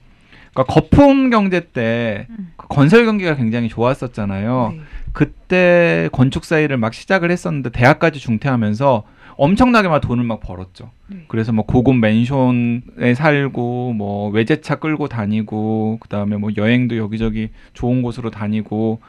[0.54, 2.52] 그러니까 거품 경제 때그 음.
[2.70, 4.74] 건설 경기가 굉장히 좋았었잖아요.
[4.78, 4.82] 네.
[5.12, 9.04] 그때 건축사 일을 막 시작을 했었는데 대학까지 중퇴하면서
[9.39, 10.91] 엄청나게 막 돈을 막 벌었죠.
[11.08, 11.23] 네.
[11.30, 18.32] 그래서 뭐 고급 맨션에 살고 뭐 외제차 끌고 다니고 그다음에 뭐 여행도 여기저기 좋은 곳으로
[18.32, 18.99] 다니고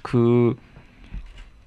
[0.00, 0.56] 그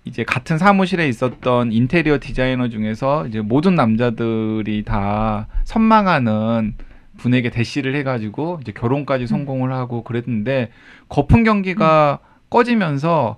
[0.06, 6.74] 이제 같은 사무실에 있었던 인테리어 디자이너 중에서 이제 모든 남자들이 다 선망하는
[7.18, 10.72] 분에게 대시를 해가지고 이제 결혼까지 성공을 하고 그랬는데
[11.10, 12.20] 거품 경기가
[12.50, 13.38] 꺼지면서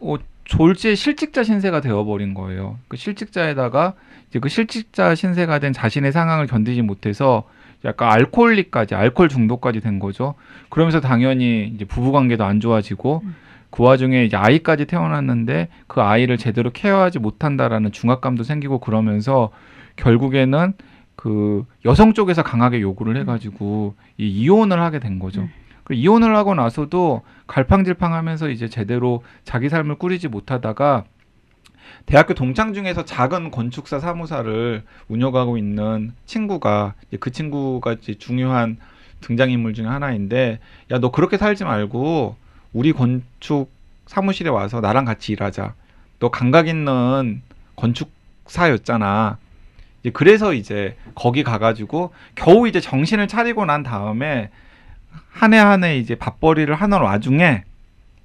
[0.00, 2.78] 어, 졸지의 실직자 신세가 되어버린 거예요.
[2.88, 3.94] 그 실직자에다가
[4.28, 7.44] 이제 그 실직자 신세가 된 자신의 상황을 견디지 못해서
[7.84, 10.34] 약간 알코올릭까지 알코올 중독까지 된 거죠.
[10.70, 13.34] 그러면서 당연히 이제 부부 관계도 안 좋아지고 음.
[13.70, 19.50] 그 와중에 이제 아이까지 태어났는데 그 아이를 제대로 케어하지 못한다라는 중압감도 생기고 그러면서
[19.96, 20.74] 결국에는
[21.16, 25.42] 그 여성 쪽에서 강하게 요구를 해가지고 이 이혼을 하게 된 거죠.
[25.42, 25.50] 음.
[25.84, 31.04] 그 이혼을 하고 나서도 갈팡질팡하면서 이제 제대로 자기 삶을 꾸리지 못하다가
[32.06, 38.78] 대학교 동창 중에서 작은 건축사 사무사를 운영하고 있는 친구가 그 친구가 중요한
[39.20, 40.58] 등장인물 중에 하나인데
[40.90, 42.36] 야 너 그렇게 살지 말고
[42.72, 43.70] 우리 건축
[44.06, 45.74] 사무실에 와서 나랑 같이 일하자.
[46.18, 47.42] 너 감각 있는
[47.76, 49.38] 건축사였잖아.
[50.12, 54.50] 그래서 이제 거기 가가지고 겨우 이제 정신을 차리고 난 다음에
[55.30, 57.64] 한 해 한 해 이제 밥벌이를 하는 와중에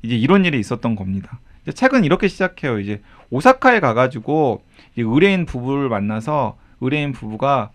[0.03, 1.39] 이제 이런 일이 있었던 겁니다.
[1.73, 2.79] 책은 이렇게 시작해요.
[2.79, 4.63] 이제 오사카에 가가지고
[4.95, 7.71] 이 의뢰인 부부를 만나서 의뢰인 부부가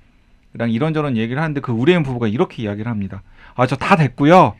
[0.57, 3.22] 랑 이런저런 얘기를 하는데 그 의뢰인 부부가 이렇게 이야기를 합니다.
[3.57, 4.55] 아 저 다 됐고요.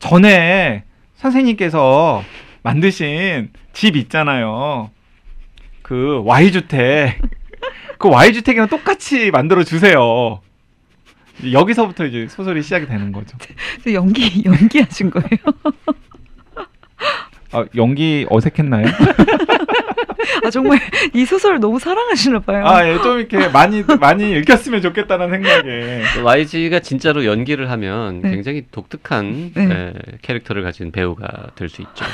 [0.00, 0.84] 전에
[1.16, 2.22] 선생님께서
[2.62, 4.90] 만드신 집 있잖아요.
[5.82, 7.18] 그 Y 주택.
[7.98, 10.40] 그 Y 주택이랑 똑같이 만들어 주세요.
[11.52, 13.36] 여기서부터 이제 소설이 시작이 되는 거죠.
[13.82, 15.28] 그래서 연기 연기하신 거예요?
[17.52, 18.86] 아, 연기 어색했나요?
[20.44, 20.80] 아 정말
[21.12, 22.66] 이 소설을 너무 사랑하시나 봐요.
[22.66, 26.02] 아, 예, 좀 이렇게 많이 많이 읽혔으면 좋겠다는 생각에.
[26.24, 28.30] YG가 진짜로 연기를 하면 네.
[28.30, 29.64] 굉장히 독특한 네.
[29.72, 29.92] 에,
[30.22, 32.04] 캐릭터를 가진 배우가 될 수 있죠.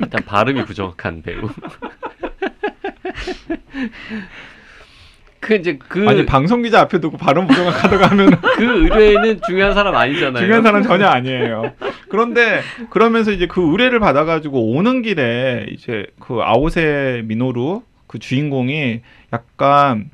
[0.00, 1.48] 일단 발음이 부정확한 배우.
[5.40, 9.96] 그 이제 그, 아니 방송 기자 앞에 두고 발음 부정확하다고 하면 그 의뢰인은 중요한 사람
[9.96, 10.42] 아니잖아요.
[10.42, 11.72] 중요한 사람 전혀 아니에요.
[12.08, 19.00] 그런데 그러면서 이제 그 의뢰를 받아가지고 오는 길에 이제 그 아오세 미노루 그 주인공이
[19.32, 20.10] 약간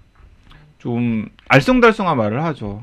[0.79, 2.83] 좀 알쏭달쏭한 말을 하죠.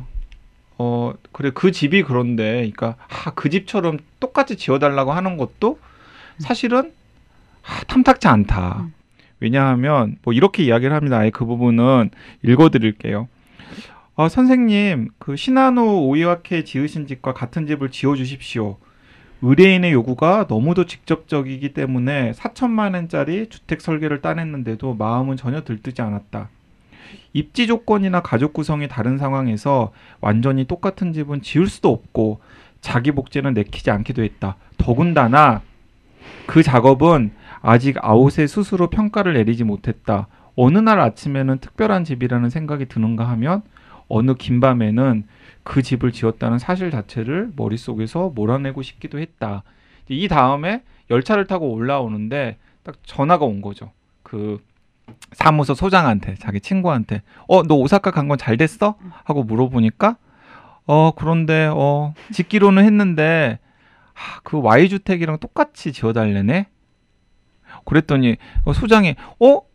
[0.77, 5.79] 어 그래 그 집이 그런데, 그러니까 아, 그 집처럼 똑같이 지어달라고 하는 것도
[6.39, 6.91] 사실은
[7.65, 8.87] 아, 탐탁지 않다.
[9.43, 9.45] 음.
[9.45, 11.19] 왜냐하면 뭐 이렇게 이야기를 합니다.
[11.19, 12.11] 아예 그 부분은
[12.43, 13.27] 읽어드릴게요.
[14.15, 18.77] 아, 선생님, 그 시나노 오이와케 지으신 집과 같은 집을 지어주십시오.
[19.41, 26.49] 의뢰인의 요구가 너무도 직접적이기 때문에 4천만 원짜리 주택 설계를 따냈는데도 마음은 전혀 들뜨지 않았다.
[27.33, 32.39] 입지 조건이나 가족 구성이 다른 상황에서 완전히 똑같은 집은 지을 수도 없고
[32.79, 34.55] 자기 복제는 내키지 않기도 했다.
[34.77, 35.61] 더군다나
[36.45, 37.31] 그 작업은
[37.63, 40.27] 아직 아웃의 스스로 평가를 내리지 못했다.
[40.55, 43.63] 어느 날 아침에는 특별한 집이라는 생각이 드는가 하면
[44.09, 45.23] 어느 긴 밤에는
[45.63, 49.63] 그 집을 지었다는 사실 자체를 머릿속에서 몰아내고 싶기도 했다.
[50.09, 53.91] 이 다음에 열차를 타고 올라오는데 딱 전화가 온 거죠.
[54.23, 54.59] 그
[55.33, 58.95] 사무소 소장한테 자기 친구한테 어 너 오사카 간 건 잘 됐어?
[59.23, 60.17] 하고 물어보니까
[60.85, 63.59] 어 그런데 어 짓기로는 했는데
[64.13, 66.67] 하, 그 Y 주택이랑 똑같이 지어달래네.
[67.85, 69.73] 그랬더니 어, 소장이 어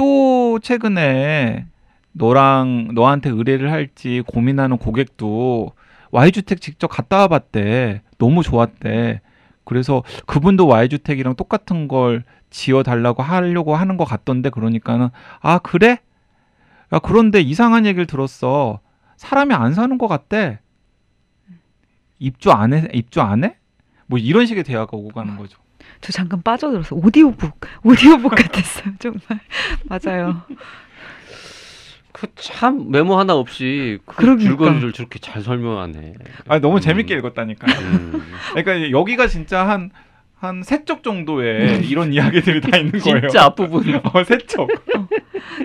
[0.00, 1.66] 또 최근에
[2.12, 5.72] 너랑 너한테 의뢰를 할지 고민하는 고객도
[6.10, 8.00] Y주택 직접 갔다 와봤대.
[8.16, 9.20] 너무 좋았대.
[9.64, 15.98] 그래서 그분도 Y주택이랑 똑같은 걸 지어달라고 하려고 하는 것 같던데 그러니까는 아 그래?
[16.94, 18.80] 야 그런데 이상한 얘기를 들었어.
[19.18, 20.60] 사람이 안 사는 것 같대.
[22.18, 22.88] 입주 안 해?
[22.94, 23.56] 입주 안 해?
[24.06, 25.58] 뭐 이런 식의 대화가 오고 가는 거죠.
[26.00, 26.96] 저 잠깐 빠져들었어.
[26.96, 28.94] 오디오북, 오디오북 같았어요.
[29.00, 29.20] 정말
[29.84, 30.42] 맞아요.
[32.12, 34.44] 그 참 메모 하나 없이 그 그러니까.
[34.44, 36.14] 줄거리를 저렇게 잘 설명하네.
[36.48, 36.80] 아 너무 음.
[36.80, 37.76] 재밌게 읽었다니까요.
[37.78, 38.22] 음.
[38.54, 39.90] 그러니까 여기가 진짜 한
[40.36, 43.20] 한세쪽 정도의 이런 이야기들이 다 있는 거예요.
[43.20, 44.70] 진짜 앞부분 어, 세 쪽.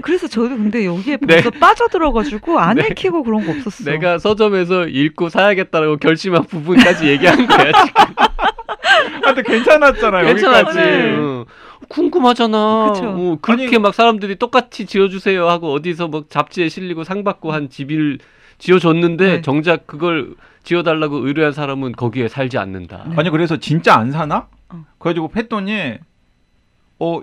[0.01, 1.41] 그래서 저도 근데 여기에 네.
[1.41, 2.87] 벌써 빠져들어가지고 안 네.
[2.87, 3.89] 읽히고 그런 거 없었어.
[3.89, 7.71] 내가 서점에서 읽고 사야겠다라고 결심한 부분까지 얘기한 거야.
[7.85, 8.03] 지금.
[9.23, 10.25] 아, 근데 괜찮았잖아요.
[10.27, 10.77] 괜찮았지.
[10.79, 10.79] 여기까지.
[10.79, 11.45] 응.
[11.87, 12.91] 궁금하잖아.
[12.93, 13.09] 그쵸.
[13.09, 17.69] 어, 그렇게 아니- 막 사람들이 똑같이 지어주세요 하고 어디서 뭐 잡지에 실리고 상 받고 한
[17.69, 18.19] 집을
[18.57, 19.41] 지어줬는데 네.
[19.41, 23.05] 정작 그걸 지어달라고 의뢰한 사람은 거기에 살지 않는다.
[23.09, 23.15] 네.
[23.17, 24.47] 아니 그래서 진짜 안 사나?
[24.69, 24.85] 어.
[24.97, 25.95] 그래가지고 했더니
[26.97, 27.21] 어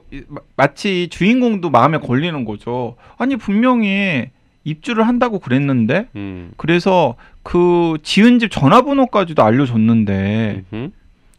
[0.56, 2.96] 마치 주인공도 마음에 걸리는 거죠.
[3.18, 4.28] 아니 분명히
[4.64, 6.52] 입주를 한다고 그랬는데 음.
[6.56, 10.90] 그래서 그 지은 집 전화번호까지도 알려줬는데 음흠.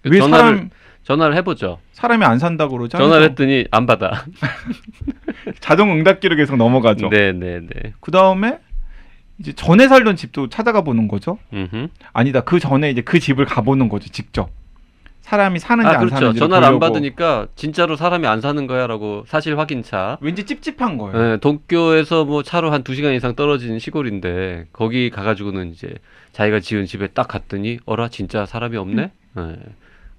[0.03, 0.69] 왜 전화를 사람
[1.03, 1.79] 전화를 해보죠.
[1.91, 2.97] 사람이 안 산다고 그러죠?
[2.97, 4.25] 전화를 했더니 안 받아.
[5.59, 7.09] 자동 응답기로 계속 넘어가죠.
[7.09, 7.67] 네네네.
[7.99, 8.59] 그 다음에
[9.39, 11.37] 이제 전에 살던 집도 찾아가 보는 거죠.
[11.53, 11.87] 음흠.
[12.13, 12.41] 아니다.
[12.41, 14.09] 그 전에 이제 그 집을 가보는 거죠.
[14.09, 14.49] 직접
[15.21, 16.15] 사람이 사는지 아 안 그렇죠.
[16.15, 20.17] 사는지 전화를 안 받으니까 진짜로 사람이 안 사는 거야라고 사실 확인차.
[20.21, 21.33] 왠지 찝찝한 거예요.
[21.33, 25.93] 예, 도쿄에서 뭐 차로 한 두 시간 이상 떨어진 시골인데 거기 가가지고는 이제
[26.33, 29.11] 자기가 지은 집에 딱 갔더니 어라 진짜 사람이 없네.
[29.37, 29.55] 예.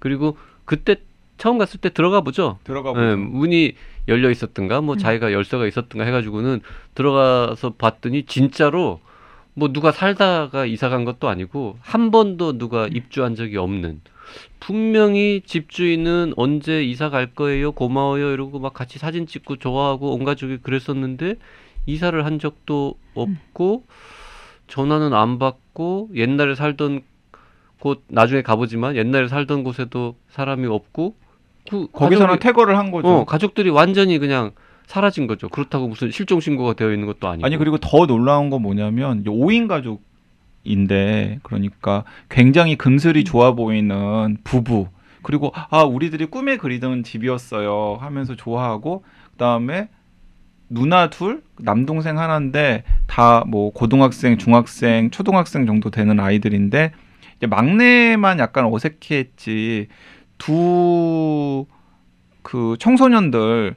[0.05, 0.97] 그리고 그때
[1.39, 2.59] 처음 갔을 때 들어가 보죠.
[2.63, 3.03] 들어가 보죠.
[3.03, 3.73] 예, 문이
[4.07, 4.97] 열려 있었든가 뭐 음.
[4.99, 6.61] 자기가 열쇠가 있었든가 해가지고는
[6.93, 8.99] 들어가서 봤더니 진짜로
[9.55, 14.01] 뭐 누가 살다가 이사 간 것도 아니고 한 번도 누가 입주한 적이 없는
[14.59, 20.57] 분명히 집주인은 언제 이사 갈 거예요 고마워요 이러고 막 같이 사진 찍고 좋아하고 온 가족이
[20.57, 21.37] 그랬었는데
[21.87, 23.85] 이사를 한 적도 없고
[24.67, 27.01] 전화는 안 받고 옛날에 살던
[27.79, 31.15] 곳 나중에 가보지만 옛날에 살던 곳에도 사람이 없고
[31.69, 33.07] 그 거기서는 가족이- 퇴거를 한 거죠.
[33.07, 34.51] 어, 가족들이 완전히 그냥
[34.85, 35.49] 사라진 거죠.
[35.49, 37.45] 그렇다고 무슨 실종 신고가 되어 있는 것도 아니고.
[37.45, 39.67] 아니 그리고 더 놀라운 건 뭐냐면 5인
[40.63, 44.87] 가족인데 그러니까 굉장히 금슬이 좋아 보이는 부부
[45.21, 49.89] 그리고 아 우리들이 꿈에 그리던 집이었어요 하면서 좋아하고 그다음에
[50.69, 56.91] 누나 둘 남동생 하나인데 다 뭐 고등학생 중학생 초등학생 정도 되는 아이들인데
[57.47, 59.87] 막내만 약간 어색해했지
[60.37, 61.65] 두
[62.45, 63.75] 그 청소년들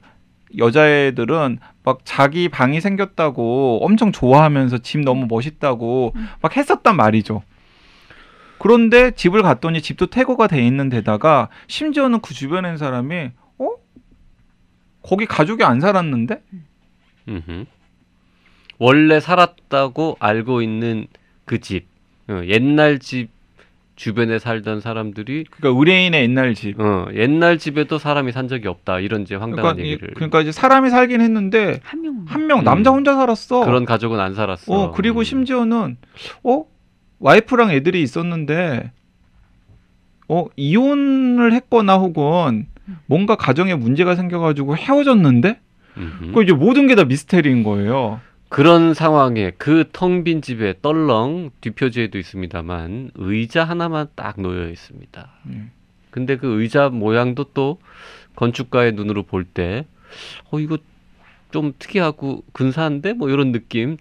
[0.59, 6.27] 여자애들은 막 자기 방이 생겼다고 엄청 좋아하면서 집 너무 멋있다고 음.
[6.39, 7.41] 막 했었단 말이죠.
[8.59, 13.69] 그런데 집을 갔더니 집도 퇴거가 돼 있는 데다가 심지어는 그 주변에 있는 사람이 어?
[15.01, 16.43] 거기 가족이 안 살았는데?
[17.27, 17.65] 음흠.
[18.77, 21.07] 원래 살았다고 알고 있는
[21.45, 21.87] 그 집,
[22.27, 23.29] 어, 옛날 집
[24.03, 26.79] 주변에 살던 사람들이 그러니까 의뢰인의 옛날 집.
[26.79, 30.13] 어, 옛날 집에도 사람이 산 적이 없다 이런 이제 황당한 그러니까, 이- 얘기를.
[30.13, 32.23] 그러니까 이제 사람이 살긴 했는데 한 명.
[32.25, 32.63] 한명 음.
[32.63, 33.65] 남자 혼자 살았어.
[33.65, 34.73] 그런 가족은 안 살았어.
[34.73, 35.23] 어 그리고 음.
[35.25, 35.97] 심지어는
[36.43, 36.63] 어
[37.19, 38.91] 와이프랑 애들이 있었는데
[40.29, 42.67] 어 이혼을 했거나 혹은
[43.05, 45.59] 뭔가 가정에 문제가 생겨가지고 헤어졌는데.
[46.33, 48.21] 그 이제 모든 게 다 미스테리인 거예요.
[48.49, 55.29] 그런 상황에 그 텅 빈 집에 떨렁 뒷표지에도 있습니다만 의자 하나만 딱 놓여 있습니다.
[55.47, 55.71] 음.
[56.09, 57.79] 근데 그 의자 모양도 또
[58.35, 59.85] 건축가의 눈으로 볼 때,
[60.49, 60.77] 어, 이거
[61.51, 63.13] 좀 특이하고 근사한데?
[63.13, 63.97] 뭐 이런 느낌.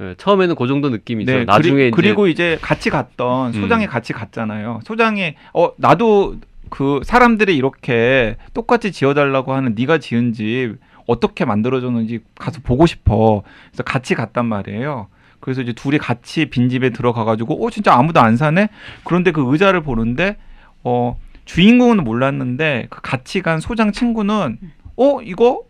[0.00, 1.30] 예, 처음에는 그 정도 느낌이죠.
[1.30, 3.88] 네, 나중에 그리, 이제 고 이제 같이 갔던 소장에 음.
[3.90, 4.80] 같이 갔잖아요.
[4.84, 6.36] 소장이 어 나도
[6.70, 13.42] 그 사람들이 이렇게 똑같이 지어달라고 하는 네가 지은 집 어떻게 만들어졌는지 가서 보고 싶어.
[13.70, 15.08] 그래서 같이 갔단 말이에요.
[15.40, 18.68] 그래서 이제 둘이 같이 빈집에 들어가가지고 어 진짜 아무도 안 사네.
[19.04, 20.36] 그런데 그 의자를 보는데
[20.84, 24.58] 어 주인공은 몰랐는데 그 같이 간 소장 친구는
[24.96, 25.62] 어 이거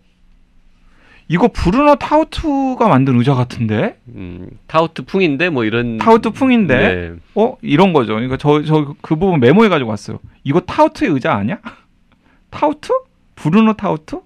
[1.32, 7.12] 이거 브루노 타우트가 만든 의자 같은데 음, 타우트 풍인데 뭐 이런 타우트 풍인데 네.
[7.36, 8.14] 어 이런 거죠.
[8.14, 10.18] 그러니까 저 저 그 부분 메모해 가지고 왔어요.
[10.42, 11.58] 이거 타우트의 의자 아니야?
[12.50, 12.88] 타우트?
[13.36, 14.18] 브루노 타우트?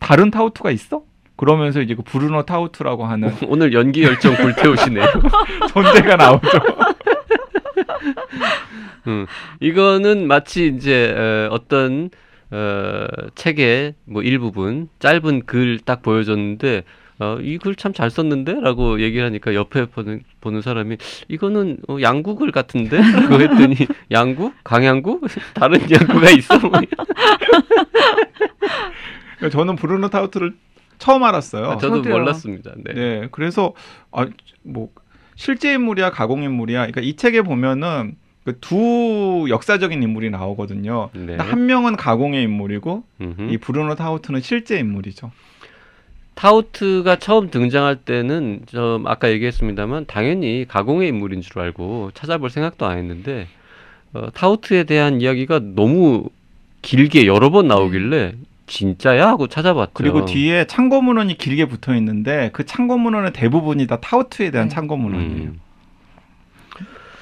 [0.00, 1.02] 다른 타우트가 있어?
[1.36, 5.04] 그러면서 이제 그 브루노 타우트라고 하는 오늘 연기 열정 불태우시네요.
[5.74, 6.48] 존재가 나오죠.
[9.08, 9.26] 음,
[9.60, 12.08] 이거는 마치 이제 어, 어떤
[12.50, 16.84] 어, 책의 뭐 일부분 짧은 글 딱 보여줬는데
[17.18, 22.52] 어, 이 글 참 잘 썼는데라고 얘기를 하니까 옆에 보는 보는 사람이 이거는 어, 양구글
[22.52, 22.98] 같은데?
[23.00, 23.74] 라고 했더니
[24.10, 24.52] 양구?
[24.64, 25.20] 강양구?
[25.54, 26.58] 다른 양구가 있어?
[26.58, 26.70] 뭐
[29.38, 30.54] 그러니까 저는 브루노 타우트를
[30.98, 31.66] 처음 알았어요.
[31.72, 32.14] 아, 저도 저도요.
[32.14, 32.72] 몰랐습니다.
[32.84, 32.92] 네.
[32.94, 33.74] 네, 그래서
[34.12, 34.26] 아,
[34.62, 34.88] 뭐
[35.34, 36.78] 실제 인물이야 가공 인물이야.
[36.80, 41.10] 그러니까 이 책에 보면은 그 두 역사적인 인물이 나오거든요.
[41.12, 41.36] 네.
[41.36, 43.50] 한 명은 가공의 인물이고 음흠.
[43.50, 45.32] 이 브루노 타우트는 실제 인물이죠.
[46.36, 52.98] 타우트가 처음 등장할 때는 좀 아까 얘기했습니다만 당연히 가공의 인물인 줄 알고 찾아볼 생각도 안
[52.98, 53.48] 했는데
[54.12, 56.28] 어, 타우트에 대한 이야기가 너무
[56.82, 58.34] 길게 여러 번 나오길래
[58.68, 59.90] 진짜야 하고 찾아봤죠.
[59.94, 64.74] 그리고 뒤에 참고 문헌이 길게 붙어 있는데 그 참고 문헌의 대부분이 다 타우트에 대한 네.
[64.74, 65.42] 참고 문헌이에요.
[65.48, 65.60] 음.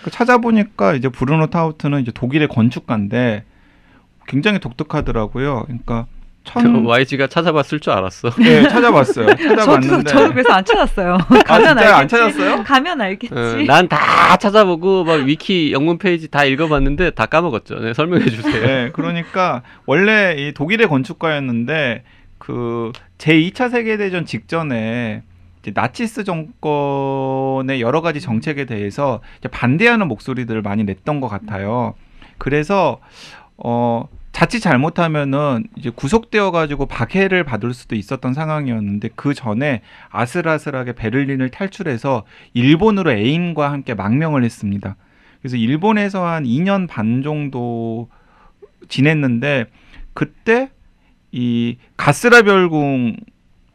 [0.05, 3.45] 그 찾아보니까 이제 브루노 타우트는 이제 독일의 건축가인데
[4.29, 5.63] 굉장히 독특하더라고요.
[5.65, 6.07] 그러니까
[6.45, 8.31] 천 YG가 찾아봤을 줄 알았어.
[8.33, 9.27] 네, 찾아봤어요.
[9.35, 11.15] 찾아봤는데 저도 저도 그래서 안 찾았어요.
[11.15, 11.79] 아, 가면?
[11.79, 12.09] 안 알겠지.
[12.09, 12.65] 찾았어요?
[12.65, 13.35] 가면 알겠지.
[13.35, 17.81] 어, 난다 찾아보고 막 위키 영문 페이지 다 읽어봤는데 다 까먹었죠.
[17.81, 18.67] 네, 설명해 주세요.
[18.67, 22.05] 네, 그러니까 원래 이 독일의 건축가였는데
[22.39, 22.93] 그
[23.25, 25.34] 제 2차 세계 대전 직전에 이제
[25.75, 31.95] 나치스 정권의 여러 가지 정책에 대해서 반대하는 목소리들을 많이 냈던 것 같아요.
[32.39, 33.01] 그래서
[33.57, 41.51] 어 자칫 잘못하면은 이제 구속되어 가지고 박해를 받을 수도 있었던 상황이었는데 그 전에 아슬아슬하게 베를린을
[41.51, 44.97] 탈출해서 일본으로 애인과 함께 망명을 했습니다.
[45.41, 48.09] 그래서 일본에서 한 2년 반 정도
[48.89, 49.67] 지냈는데
[50.15, 50.71] 그때
[51.31, 53.17] 이 가스라 별궁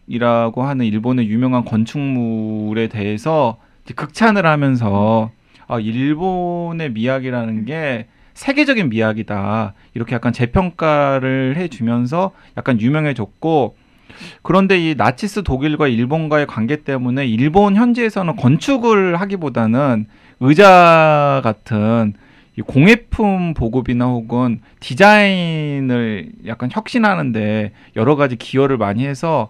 [0.10, 3.58] 이라고 하는 일본의 유명한 건축물에 대해서
[3.96, 5.32] 극찬을 하면서
[5.68, 9.74] 아 일본의 미학이라는 게 세계적인 미학이다.
[9.94, 13.76] 이렇게 약간 재평가를 해주면서 약간 유명해졌고
[14.42, 20.08] 그런데 이 나치스 독일과 일본과의 관계 때문에 일본 현지에서는 건축을 하기보다는
[20.40, 22.14] 의자 같은
[22.58, 29.50] 이 공예품 보급이나 혹은 디자인을 약간 혁신하는데 여러 가지 기여를 많이 해서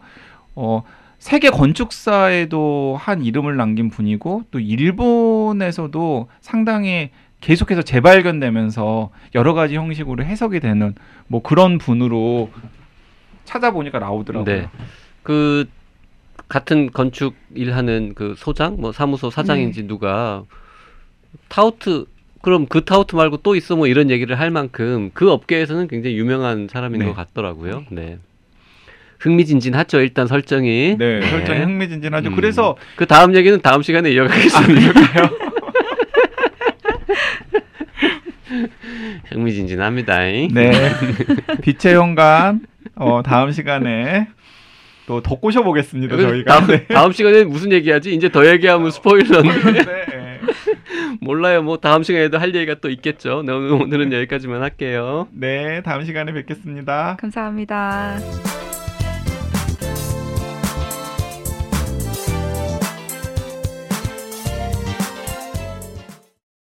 [0.62, 0.84] 어
[1.20, 10.60] 세계 건축사에도 한 이름을 남긴 분이고 또 일본에서도 상당히 계속해서 재발견되면서 여러 가지 형식으로 해석이
[10.60, 10.96] 되는
[11.28, 12.52] 뭐 그런 분으로
[13.46, 14.54] 찾아보니까 나오더라고요.
[14.54, 14.70] 네.
[15.24, 15.70] 그
[16.50, 20.44] 같은 건축 일하는 그 소장, 뭐 사무소 사장인지 누가
[21.48, 22.06] 타우트
[22.42, 26.68] 그럼 그 타우트 말고 또 있어 뭐 이런 얘기를 할 만큼 그 업계에서는 굉장히 유명한
[26.70, 27.06] 사람인 네.
[27.06, 27.86] 것 같더라고요.
[27.92, 28.18] 네.
[29.20, 30.00] 흥미진진하죠.
[30.02, 30.96] 일단 설정이.
[30.98, 32.30] 네, 설정이 흥미진진하죠.
[32.30, 32.36] 음.
[32.36, 34.92] 그래서 그 다음 얘기는 다음 시간에 이어가겠습니다.
[39.32, 40.18] 흥미진진합니다.
[40.54, 40.72] 네
[41.62, 42.62] 빛의 현관
[42.96, 44.28] 어, 다음 시간에
[45.06, 46.54] 또 더 꼬셔 보겠습니다 저희가.
[46.60, 46.86] 다음, 네.
[46.88, 48.14] 다음 시간에 무슨 얘기하지?
[48.14, 50.40] 이제 더 얘기하면 스포일러인데 네.
[51.20, 51.64] 몰라요.
[51.64, 53.42] 뭐 다음 시간에도 할 얘기가 또 있겠죠.
[53.44, 55.28] 네, 오늘- 오늘은 여기까지만 할게요.
[55.32, 57.18] 네, 다음 시간에 뵙겠습니다.
[57.20, 58.20] 감사합니다.